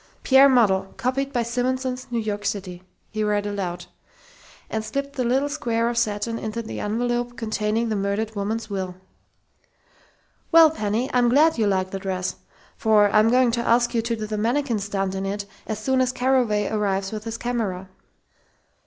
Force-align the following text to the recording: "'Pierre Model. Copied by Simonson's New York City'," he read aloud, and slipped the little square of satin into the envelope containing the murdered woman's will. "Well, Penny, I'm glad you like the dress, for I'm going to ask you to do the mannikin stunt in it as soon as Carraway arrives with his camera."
"'Pierre 0.23 0.49
Model. 0.49 0.91
Copied 0.97 1.31
by 1.31 1.43
Simonson's 1.43 2.07
New 2.09 2.17
York 2.17 2.43
City'," 2.43 2.81
he 3.11 3.23
read 3.23 3.45
aloud, 3.45 3.85
and 4.67 4.83
slipped 4.83 5.15
the 5.15 5.23
little 5.23 5.47
square 5.47 5.89
of 5.89 5.95
satin 5.95 6.39
into 6.39 6.63
the 6.63 6.79
envelope 6.79 7.37
containing 7.37 7.87
the 7.89 7.95
murdered 7.95 8.33
woman's 8.35 8.67
will. 8.67 8.95
"Well, 10.51 10.71
Penny, 10.71 11.07
I'm 11.13 11.29
glad 11.29 11.59
you 11.59 11.67
like 11.67 11.91
the 11.91 11.99
dress, 11.99 12.37
for 12.75 13.11
I'm 13.11 13.29
going 13.29 13.51
to 13.51 13.61
ask 13.61 13.93
you 13.93 14.01
to 14.01 14.15
do 14.15 14.25
the 14.25 14.39
mannikin 14.39 14.79
stunt 14.79 15.13
in 15.13 15.23
it 15.23 15.45
as 15.67 15.77
soon 15.77 16.01
as 16.01 16.11
Carraway 16.11 16.67
arrives 16.67 17.11
with 17.11 17.25
his 17.25 17.37
camera." 17.37 17.87